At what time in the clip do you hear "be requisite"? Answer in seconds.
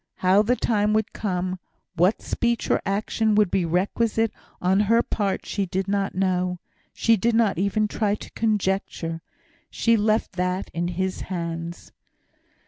3.51-4.31